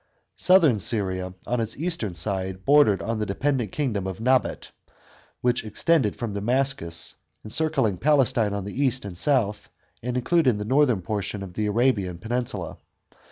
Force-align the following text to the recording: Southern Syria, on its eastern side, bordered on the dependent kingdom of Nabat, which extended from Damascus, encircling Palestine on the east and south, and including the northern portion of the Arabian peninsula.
Southern 0.37 0.79
Syria, 0.79 1.35
on 1.45 1.59
its 1.59 1.77
eastern 1.77 2.15
side, 2.15 2.65
bordered 2.65 3.03
on 3.03 3.19
the 3.19 3.25
dependent 3.27 3.71
kingdom 3.71 4.07
of 4.07 4.19
Nabat, 4.19 4.69
which 5.41 5.63
extended 5.63 6.15
from 6.15 6.33
Damascus, 6.33 7.13
encircling 7.45 7.97
Palestine 7.97 8.51
on 8.53 8.65
the 8.65 8.81
east 8.81 9.05
and 9.05 9.15
south, 9.15 9.69
and 10.01 10.17
including 10.17 10.57
the 10.57 10.65
northern 10.65 11.03
portion 11.03 11.43
of 11.43 11.53
the 11.53 11.67
Arabian 11.67 12.17
peninsula. 12.17 12.79